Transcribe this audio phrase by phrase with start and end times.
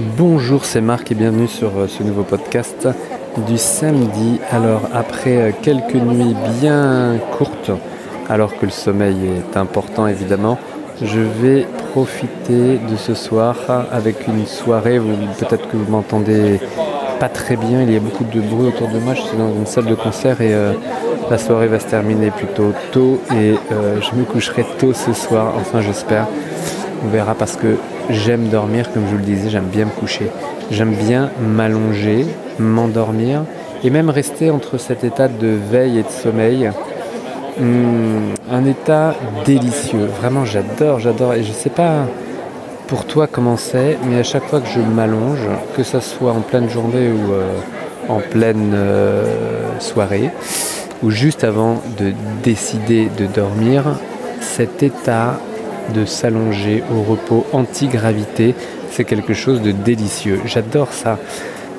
[0.00, 2.88] Bonjour, c'est Marc et bienvenue sur euh, ce nouveau podcast
[3.46, 4.40] du samedi.
[4.50, 7.70] Alors après euh, quelques nuits bien courtes,
[8.28, 10.58] alors que le sommeil est important évidemment,
[11.00, 13.56] je vais profiter de ce soir
[13.92, 15.00] avec une soirée.
[15.38, 16.58] Peut-être que vous m'entendez
[17.20, 19.14] pas très bien, il y a beaucoup de bruit autour de moi.
[19.14, 20.72] Je suis dans une salle de concert et euh,
[21.30, 25.80] la soirée va se terminer plutôt tôt et je me coucherai tôt ce soir, enfin
[25.82, 26.26] j'espère.
[27.04, 27.76] On verra parce que
[28.10, 30.30] j'aime dormir, comme je vous le disais, j'aime bien me coucher.
[30.70, 32.26] J'aime bien m'allonger,
[32.58, 33.42] m'endormir
[33.82, 36.70] et même rester entre cet état de veille et de sommeil.
[37.58, 39.14] Hmm, un état
[39.44, 40.06] délicieux.
[40.20, 41.34] Vraiment, j'adore, j'adore.
[41.34, 42.06] Et je ne sais pas
[42.86, 46.40] pour toi comment c'est, mais à chaque fois que je m'allonge, que ce soit en
[46.40, 47.46] pleine journée ou euh,
[48.08, 49.24] en pleine euh,
[49.78, 50.30] soirée,
[51.02, 52.12] ou juste avant de
[52.42, 53.84] décider de dormir,
[54.40, 55.38] cet état
[55.92, 58.54] de s'allonger au repos anti-gravité.
[58.90, 60.40] C'est quelque chose de délicieux.
[60.46, 61.18] J'adore ça.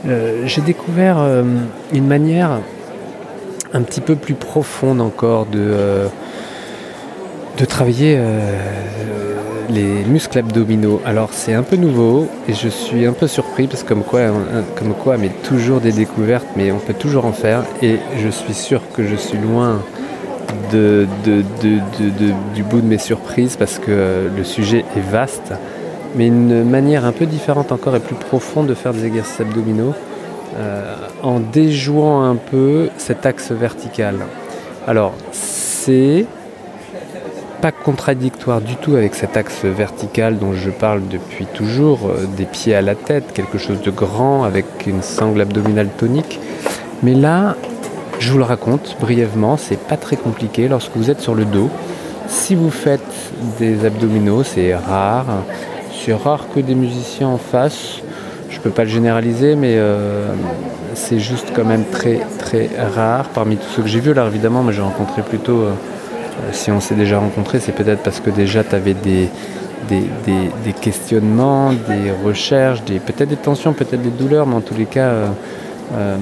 [0.07, 1.43] Euh, j'ai découvert euh,
[1.91, 2.59] une manière
[3.73, 6.07] un petit peu plus profonde encore de, euh,
[7.57, 8.19] de travailler
[9.69, 11.01] les muscles abdominaux.
[11.05, 14.21] Alors c'est un peu nouveau et je suis un peu surpris parce que comme quoi,
[14.75, 18.53] comme quoi, mais toujours des découvertes, mais on peut toujours en faire et je suis
[18.53, 19.81] sûr que je suis loin
[22.53, 25.53] du bout de mes surprises parce que euh, le sujet est vaste,
[26.15, 29.93] mais une manière un peu différente encore et plus profonde de faire des exercices abdominaux
[30.57, 34.15] euh, en déjouant un peu cet axe vertical.
[34.87, 36.25] Alors, c'est
[37.61, 42.45] pas contradictoire du tout avec cet axe vertical dont je parle depuis toujours, euh, des
[42.45, 46.39] pieds à la tête, quelque chose de grand avec une sangle abdominale tonique.
[47.03, 47.55] Mais là,
[48.19, 51.69] je vous le raconte brièvement, c'est pas très compliqué lorsque vous êtes sur le dos.
[52.27, 53.01] Si vous faites
[53.59, 55.43] des abdominaux, c'est rare.
[55.93, 58.01] C'est rare que des musiciens en fassent.
[58.49, 60.33] Je peux pas le généraliser, mais euh,
[60.93, 63.29] c'est juste quand même très très rare.
[63.29, 65.71] Parmi tous ceux que j'ai vus, là évidemment, mais j'ai rencontré plutôt, euh,
[66.51, 69.29] si on s'est déjà rencontré, c'est peut-être parce que déjà tu avais des,
[70.81, 75.09] questionnements, des recherches, peut-être des tensions, peut-être des douleurs, mais en tous les cas,
[75.93, 76.17] euh,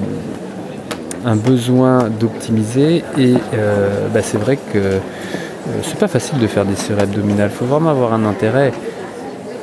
[1.25, 4.99] un besoin d'optimiser et euh, bah, c'est vrai que euh,
[5.83, 7.49] c'est pas facile de faire des séries abdominales.
[7.53, 8.71] Il faut vraiment avoir un intérêt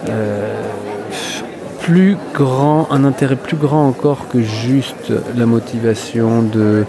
[0.09, 0.55] euh,
[1.81, 6.85] plus grand, un intérêt plus grand encore que juste la motivation de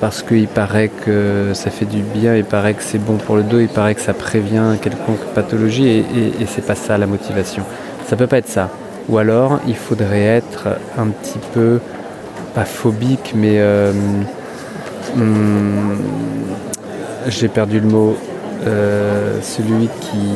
[0.00, 3.42] parce qu'il paraît que ça fait du bien, il paraît que c'est bon pour le
[3.42, 7.06] dos, il paraît que ça prévient quelconque pathologie et, et, et c'est pas ça la
[7.06, 7.62] motivation.
[8.06, 8.68] Ça peut pas être ça.
[9.08, 11.80] Ou alors il faudrait être un petit peu
[12.50, 13.92] pas phobique, mais euh,
[15.16, 15.96] hmm,
[17.28, 18.16] j'ai perdu le mot.
[18.66, 20.34] Euh, celui qui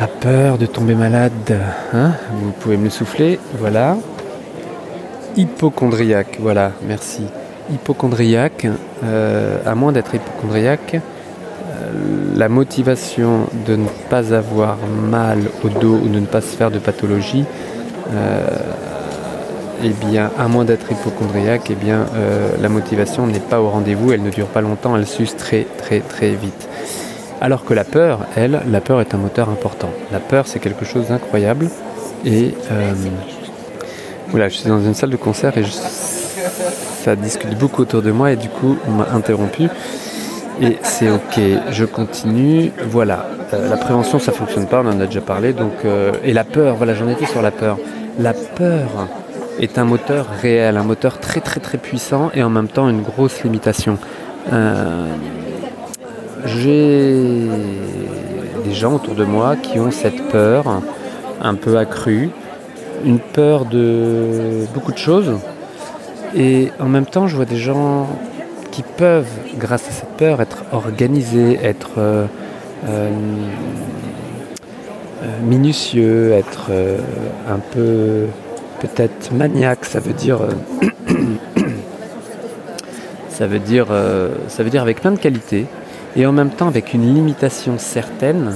[0.00, 1.56] a peur de tomber malade,
[1.94, 3.96] hein vous pouvez me le souffler, voilà.
[5.36, 7.22] Hypochondriaque, voilà, merci.
[7.72, 8.66] Hypochondriaque,
[9.04, 11.00] euh, à moins d'être hypochondriaque,
[12.34, 14.78] la motivation de ne pas avoir
[15.08, 17.44] mal au dos ou de ne pas se faire de pathologie
[19.82, 24.12] eh bien, à moins d'être hypochondriaque, eh bien, euh, la motivation n'est pas au rendez-vous,
[24.12, 26.68] elle ne dure pas longtemps, elle s'use très très très vite.
[27.40, 29.90] Alors que la peur, elle, la peur est un moteur important.
[30.12, 31.68] La peur, c'est quelque chose d'incroyable.
[32.24, 32.92] Et euh,
[34.28, 38.30] voilà, je suis dans une salle de concert et ça discute beaucoup autour de moi
[38.30, 39.68] et du coup, on m'a interrompu.
[40.60, 42.70] Et c'est ok, je continue.
[42.88, 45.52] Voilà, euh, la prévention, ça fonctionne pas, on en a déjà parlé.
[45.52, 45.72] Donc,
[46.22, 47.78] et la peur, voilà, j'en étais sur la peur.
[48.20, 49.08] La peur,
[49.60, 53.02] est un moteur réel, un moteur très très très puissant et en même temps une
[53.02, 53.98] grosse limitation.
[54.52, 55.06] Euh,
[56.44, 57.48] j'ai
[58.64, 60.82] des gens autour de moi qui ont cette peur
[61.40, 62.30] un peu accrue,
[63.04, 65.32] une peur de beaucoup de choses
[66.34, 68.08] et en même temps je vois des gens
[68.70, 72.24] qui peuvent, grâce à cette peur, être organisés, être euh,
[72.88, 73.10] euh,
[75.42, 76.70] minutieux, être
[77.48, 78.26] un peu
[78.82, 80.40] peut-être maniaque, ça veut dire.
[80.42, 80.50] Euh,
[83.28, 85.66] ça veut dire, euh, ça veut dire avec plein de qualités
[86.16, 88.54] et en même temps avec une limitation certaine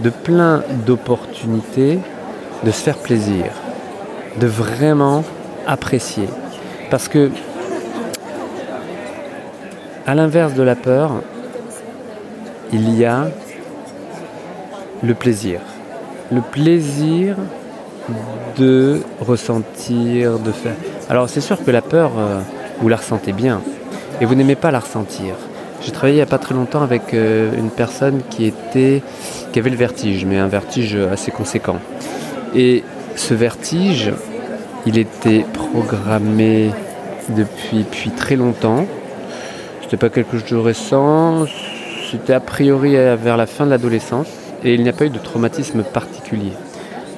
[0.00, 1.98] de plein d'opportunités
[2.64, 3.46] de se faire plaisir,
[4.40, 5.24] de vraiment
[5.66, 6.28] apprécier.
[6.90, 7.30] Parce que,
[10.06, 11.20] à l'inverse de la peur,
[12.72, 13.28] il y a
[15.02, 15.60] le plaisir.
[16.32, 17.36] Le plaisir
[18.58, 20.74] de ressentir, de faire.
[21.08, 22.40] Alors c'est sûr que la peur, euh,
[22.80, 23.60] vous la ressentez bien,
[24.20, 25.34] et vous n'aimez pas la ressentir.
[25.80, 29.02] J'ai travaillé il n'y a pas très longtemps avec euh, une personne qui était
[29.52, 31.78] qui avait le vertige, mais un vertige assez conséquent.
[32.54, 32.82] Et
[33.16, 34.12] ce vertige,
[34.86, 36.70] il était programmé
[37.28, 38.86] depuis, depuis très longtemps.
[39.82, 41.46] C'était pas quelque chose de récent,
[42.10, 44.28] c'était a priori vers la fin de l'adolescence
[44.64, 46.52] et il n'y a pas eu de traumatisme particulier.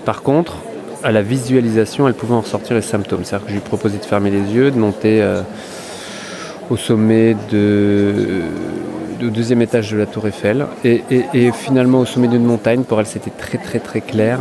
[0.05, 0.59] Par contre,
[1.07, 3.21] à la visualisation, elle pouvait en ressortir les symptômes.
[3.23, 5.43] C'est-à-dire que je lui proposais de fermer les yeux, de monter euh,
[6.69, 8.43] au sommet de,
[9.23, 10.67] au deuxième étage de la tour Eiffel.
[10.85, 11.03] Et,
[11.53, 14.41] finalement au sommet d'une montagne, pour elle c'était très très très clair.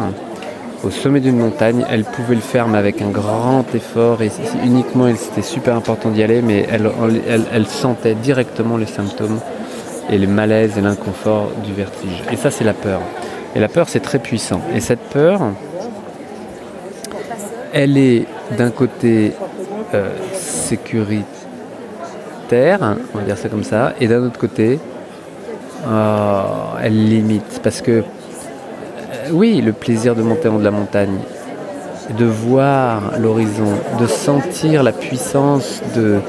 [0.84, 4.32] Au sommet d'une montagne, elle pouvait le faire mais avec un grand effort et
[4.64, 6.90] uniquement c'était super important d'y aller, mais elle,
[7.54, 9.40] elle, sentait directement les symptômes
[10.10, 12.24] et le malaise et l'inconfort du vertige.
[12.32, 13.02] Et ça c'est la peur.
[13.56, 14.62] Et la peur c'est très puissant.
[14.74, 15.42] Et cette peur,
[17.76, 18.26] elle est
[18.58, 19.34] d'un côté
[19.94, 21.26] euh, sécuritaire,
[23.14, 24.80] on va dire ça comme ça, et d'un autre côté,
[25.86, 26.42] oh,
[26.82, 27.60] elle limite.
[27.62, 28.04] Parce que, euh,
[29.34, 31.18] oui, le plaisir de monter en haut de la montagne,
[32.18, 36.22] de voir l'horizon, de sentir la puissance de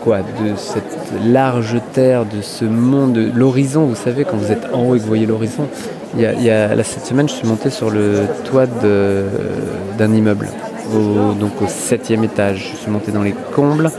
[0.00, 4.84] quoi De cette large terre, de ce monde, l'horizon, vous savez, quand vous êtes en
[4.84, 5.68] haut et que vous voyez l'horizon.
[6.16, 10.48] Il y a, cette semaine, je suis monté sur le toit d'un immeuble
[11.38, 12.70] donc au septième étage.
[12.72, 13.90] Je suis monté dans les combles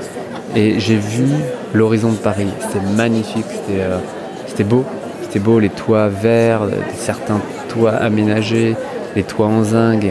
[0.56, 1.28] et j'ai vu
[1.74, 2.48] l'horizon de Paris.
[2.60, 4.84] C'était magnifique, c'était euh, beau.
[5.22, 6.62] C'était beau, les toits verts,
[6.98, 8.76] certains toits aménagés,
[9.16, 10.06] les toits en zinc.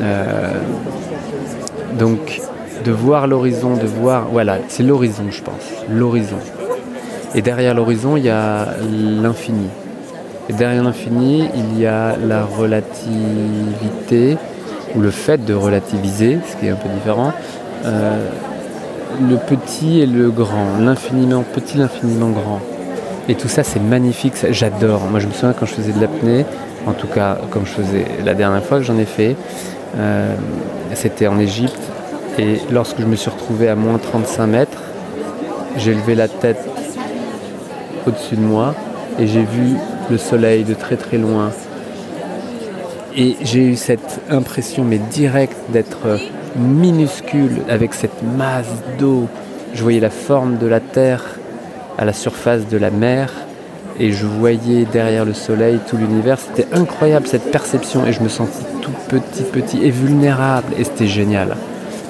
[0.00, 0.52] Euh,
[1.98, 2.40] donc
[2.84, 6.38] de voir l'horizon, de voir, voilà, c'est l'horizon je pense, l'horizon.
[7.34, 9.68] Et derrière l'horizon, il y a l'infini.
[10.48, 14.36] Et derrière l'infini, il y a la relativité,
[14.94, 17.32] ou le fait de relativiser, ce qui est un peu différent,
[17.84, 18.28] euh,
[19.20, 22.60] le petit et le grand, l'infiniment petit, l'infiniment grand.
[23.28, 25.02] Et tout ça, c'est magnifique, j'adore.
[25.10, 26.44] Moi, je me souviens quand je faisais de l'apnée,
[26.86, 29.36] en tout cas, comme je faisais la dernière fois que j'en ai fait,
[29.96, 30.34] euh,
[30.94, 31.80] c'était en Égypte.
[32.38, 34.82] Et lorsque je me suis retrouvé à moins 35 mètres,
[35.76, 36.68] j'ai levé la tête
[38.06, 38.74] au-dessus de moi
[39.18, 39.76] et j'ai vu
[40.10, 41.50] le soleil de très très loin
[43.16, 46.18] et j'ai eu cette impression, mais directe, d'être
[46.56, 49.28] minuscule avec cette masse d'eau.
[49.74, 51.38] Je voyais la forme de la Terre
[51.98, 53.30] à la surface de la mer
[53.98, 56.38] et je voyais derrière le soleil tout l'univers.
[56.38, 61.06] C'était incroyable cette perception et je me sentis tout petit, petit et vulnérable et c'était
[61.06, 61.56] génial.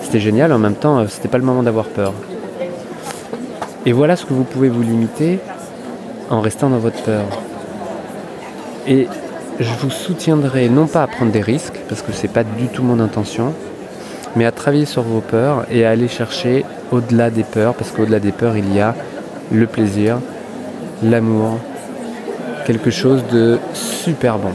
[0.03, 2.13] C'était génial, en même temps, euh, c'était pas le moment d'avoir peur.
[3.87, 5.41] Et voilà ce que vous pouvez vous limiter
[6.33, 7.25] en restant dans votre peur.
[8.89, 9.07] Et
[9.61, 12.67] je vous soutiendrai non pas à prendre des risques, parce que ce n'est pas du
[12.67, 13.53] tout mon intention,
[14.35, 18.19] mais à travailler sur vos peurs et à aller chercher au-delà des peurs, parce qu'au-delà
[18.19, 18.95] des peurs, il y a
[19.53, 20.19] le plaisir,
[21.03, 21.59] l'amour,
[22.67, 24.53] quelque chose de super bon.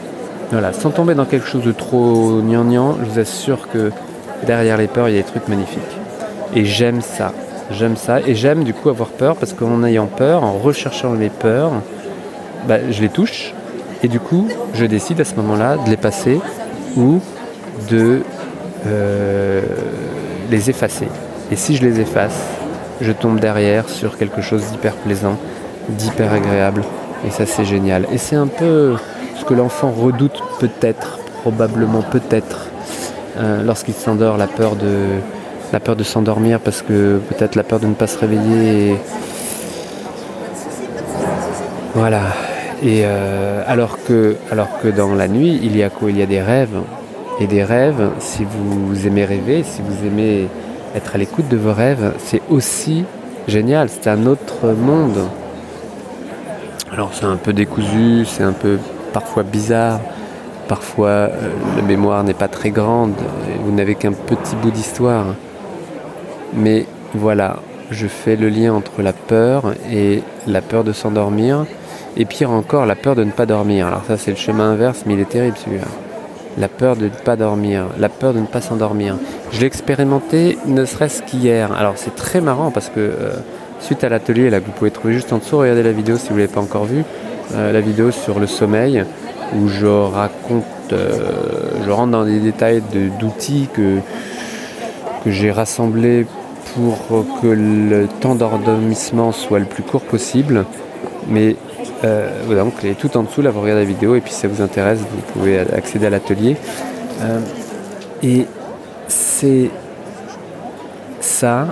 [0.51, 3.91] Voilà, sans tomber dans quelque chose de trop gnangnan, je vous assure que
[4.45, 5.81] derrière les peurs, il y a des trucs magnifiques.
[6.55, 7.33] Et j'aime ça.
[7.71, 8.21] J'aime ça.
[8.21, 11.71] Et j'aime du coup avoir peur parce qu'en ayant peur, en recherchant les peurs,
[12.67, 13.53] bah, je les touche,
[14.03, 16.39] et du coup, je décide à ce moment-là de les passer
[16.95, 17.19] ou
[17.89, 18.21] de
[18.85, 19.61] euh,
[20.49, 21.07] les effacer.
[21.51, 22.39] Et si je les efface,
[23.01, 25.37] je tombe derrière sur quelque chose d'hyper plaisant,
[25.89, 26.83] d'hyper agréable.
[27.25, 28.05] Et ça, c'est génial.
[28.11, 28.95] Et c'est un peu
[29.39, 32.67] ce que l'enfant redoute peut-être, probablement peut-être,
[33.37, 35.19] euh, lorsqu'il s'endort, la peur de,
[35.73, 38.95] la peur de s'endormir parce que peut-être la peur de ne pas se réveiller.
[41.93, 42.21] Voilà,
[42.83, 44.35] et euh, alors, que,
[44.95, 46.11] dans la nuit, il y a quoi?
[46.11, 46.79] Il y a des rêves.
[47.39, 50.47] Et des rêves, si vous aimez rêver, si vous aimez
[50.95, 53.05] être à l'écoute de vos rêves, c'est aussi
[53.47, 53.89] génial.
[53.89, 55.19] C'est un autre monde.
[56.91, 58.79] Alors c'est un peu décousu, c'est un peu
[59.13, 59.99] parfois bizarre.
[60.67, 61.29] Parfois euh,
[61.75, 63.13] la mémoire n'est pas très grande.
[63.63, 65.25] Vous n'avez qu'un petit bout d'histoire.
[66.53, 67.57] Mais voilà,
[67.91, 71.65] je fais le lien entre la peur et la peur de s'endormir
[72.17, 73.87] et pire encore, la peur de ne pas dormir.
[73.87, 75.85] Alors ça c'est le chemin inverse, mais il est terrible celui-là.
[76.57, 79.15] La peur de ne pas dormir, la peur de ne pas s'endormir.
[79.51, 81.71] Je l'ai expérimenté ne serait-ce qu'hier.
[81.73, 83.35] Alors c'est très marrant parce que euh,
[83.79, 86.35] suite à l'atelier là vous pouvez trouver juste en dessous, regardez la vidéo si vous
[86.35, 87.03] ne l'avez pas encore vue,
[87.53, 89.03] euh, la vidéo sur le sommeil
[89.55, 91.29] où je raconte, euh,
[91.85, 92.81] je rentre dans des détails
[93.19, 93.99] d'outils que,
[95.23, 96.25] que j'ai rassemblés
[96.75, 100.65] pour que le temps d'endormissement soit le plus court possible.
[101.27, 101.55] Mais
[102.03, 104.41] euh, donc, elle est tout en dessous, là, vous regardez la vidéo, et puis si
[104.41, 106.55] ça vous intéresse, vous pouvez accéder à l'atelier.
[107.21, 107.39] Euh,
[108.23, 108.45] et
[109.07, 109.69] c'est
[111.19, 111.67] ça,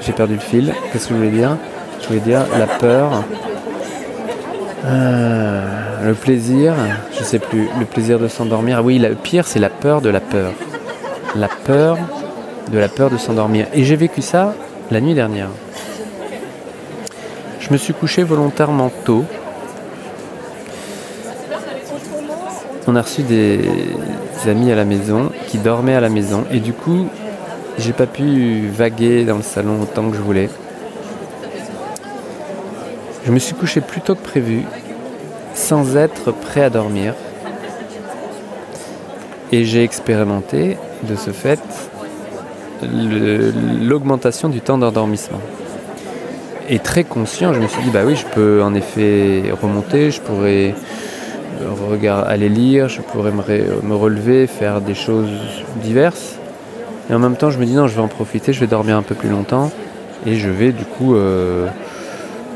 [0.00, 1.56] j'ai perdu le fil, qu'est-ce que je voulais dire?
[2.00, 3.24] Je voulais dire la peur,
[4.84, 5.62] Euh,
[6.04, 6.74] le plaisir,
[7.16, 8.78] je sais plus, le plaisir de s'endormir.
[8.78, 10.52] Ah oui, le pire, c'est la peur de la peur.
[11.36, 11.98] La peur
[12.70, 13.66] de la peur de s'endormir.
[13.74, 14.54] Et j'ai vécu ça
[14.90, 15.48] la nuit dernière.
[17.60, 19.24] Je me suis couché volontairement tôt.
[22.86, 23.60] On a reçu des
[24.46, 27.08] amis à la maison qui dormaient à la maison et du coup,
[27.78, 30.50] j'ai pas pu vaguer dans le salon autant que je voulais.
[33.24, 34.64] Je me suis couché plus tôt que prévu,
[35.54, 37.14] sans être prêt à dormir.
[39.52, 41.60] Et j'ai expérimenté, de ce fait,
[43.82, 45.40] l'augmentation du temps d'endormissement.
[46.68, 50.20] Et très conscient, je me suis dit, bah oui, je peux en effet remonter, je
[50.20, 50.74] pourrais
[52.08, 55.30] aller lire, je pourrais me relever, faire des choses
[55.82, 56.36] diverses.
[57.10, 58.96] Et en même temps, je me dis, non, je vais en profiter, je vais dormir
[58.96, 59.70] un peu plus longtemps.
[60.24, 61.66] Et je vais du coup euh,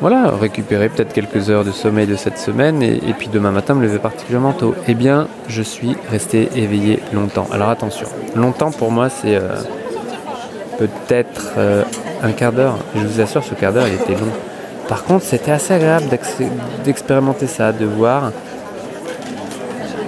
[0.01, 3.83] voilà, récupérer peut-être quelques heures de sommeil de cette semaine et, puis demain matin me
[3.83, 4.75] lever particulièrement tôt.
[4.87, 7.49] Eh bien, je suis resté éveillé longtemps.
[7.51, 8.07] Alors attention,
[8.37, 9.57] longtemps pour moi c'est euh,
[10.79, 11.83] peut-être euh,
[12.23, 12.79] un quart d'heure.
[12.95, 14.33] Je vous assure, ce quart d'heure il était long.
[14.89, 16.07] Par contre, c'était assez agréable
[16.85, 18.31] d'expérimenter ça, de voir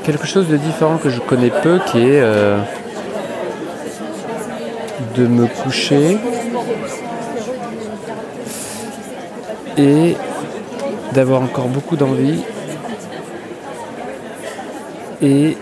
[0.04, 2.58] quelque chose de différent que je connais peu qui est euh,
[5.16, 6.16] de me coucher
[9.76, 10.16] et
[11.12, 12.42] d'avoir encore beaucoup d'envie
[15.20, 15.56] et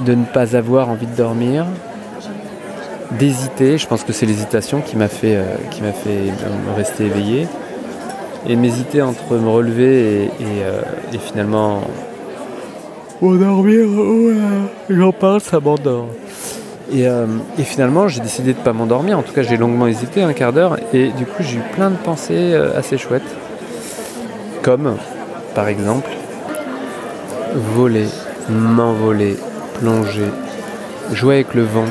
[0.00, 1.66] de ne pas avoir envie de dormir,
[3.12, 3.78] d'hésiter.
[3.78, 6.32] Je pense que c'est l'hésitation qui m'a fait, euh, qui m'a fait
[6.76, 7.46] rester éveillé.
[8.46, 10.30] Et m'hésiter entre me relever et,
[10.62, 10.80] euh,
[11.18, 11.82] finalement
[13.20, 13.86] endormir.
[14.88, 16.06] J'en parle, ça m'endort.
[16.94, 17.26] Euh,
[17.58, 19.18] et, finalement, j'ai décidé de ne pas m'endormir.
[19.18, 20.78] En tout cas, j'ai longuement hésité, un quart d'heure.
[20.94, 23.36] Et du coup, j'ai eu plein de pensées assez chouettes
[24.62, 24.96] comme
[25.54, 26.10] par exemple
[27.54, 28.06] voler,
[28.48, 29.36] m'envoler,
[29.78, 30.30] plonger,
[31.12, 31.86] jouer avec le vent,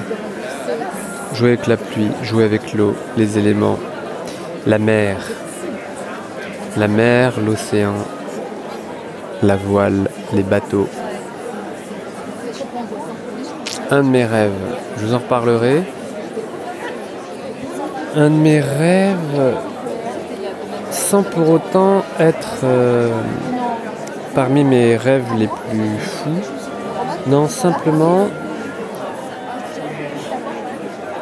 [1.38, 3.77] jouer avec la pluie, jouer avec l'eau, les éléments,
[4.65, 5.17] la mer,
[6.75, 7.94] la mer, l'océan,
[9.44, 10.89] la voile, les bateaux.
[13.91, 14.51] Un de mes rêves,
[14.98, 15.84] je vous en reparlerai.
[18.15, 19.56] Un de mes rêves,
[20.89, 23.12] sans pour autant être euh,
[24.34, 26.41] parmi mes rêves les plus fous.
[27.27, 28.27] Non, simplement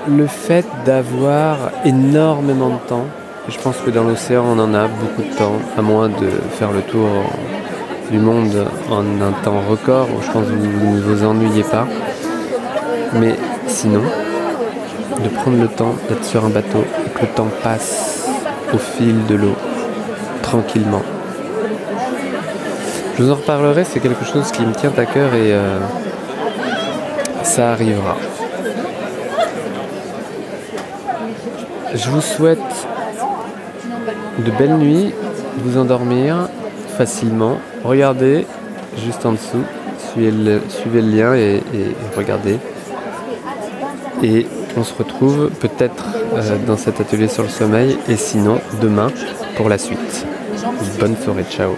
[0.07, 3.05] le fait d'avoir énormément de temps.
[3.47, 6.71] je pense que dans l'océan, on en a beaucoup de temps, à moins de faire
[6.71, 7.07] le tour
[8.11, 11.87] du monde en un temps record, je pense que vous ne vous ennuyez pas.
[13.13, 13.35] Mais
[13.67, 14.03] sinon,
[15.23, 18.27] de prendre le temps d'être sur un bateau et que le temps passe
[18.73, 19.55] au fil de l'eau
[20.41, 21.01] tranquillement.
[23.17, 25.79] Je vous en reparlerai, c'est quelque chose qui me tient à cœur et euh,
[27.43, 28.17] ça arrivera.
[31.95, 32.59] Je vous souhaite
[34.37, 35.13] de belles nuits,
[35.59, 36.49] vous endormir
[36.97, 37.57] facilement.
[37.85, 38.45] Regardez
[38.97, 39.63] juste en dessous,
[40.11, 41.61] suivez le, suivez le lien et,
[42.17, 42.59] regardez.
[44.21, 49.07] Et on se retrouve peut-être euh, dans cet atelier sur le sommeil et sinon demain
[49.55, 50.25] pour la suite.
[50.99, 51.75] Bonne soirée, ciao